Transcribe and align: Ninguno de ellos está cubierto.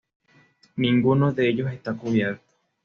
Ninguno 0.77 1.31
de 1.31 1.47
ellos 1.47 1.71
está 1.71 1.93
cubierto. 1.95 2.43